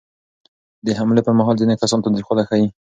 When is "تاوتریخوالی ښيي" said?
2.01-2.67